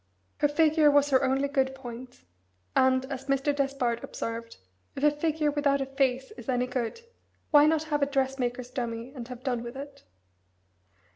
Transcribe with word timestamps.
Her 0.37 0.47
figure 0.47 0.89
was 0.89 1.11
her 1.11 1.23
only 1.23 1.47
good 1.47 1.75
point, 1.75 2.23
and, 2.75 3.05
as 3.11 3.25
Mr. 3.27 3.55
Despard 3.55 4.03
observed, 4.03 4.57
"If 4.95 5.03
a 5.03 5.11
figure 5.11 5.51
without 5.51 5.79
a 5.79 5.85
face 5.85 6.31
is 6.37 6.49
any 6.49 6.65
good, 6.65 7.01
why 7.51 7.67
not 7.67 7.83
have 7.83 8.01
a 8.01 8.07
dressmaker's 8.07 8.71
dummy, 8.71 9.13
and 9.13 9.27
have 9.27 9.43
done 9.43 9.61
with 9.61 9.77
it?" 9.77 10.03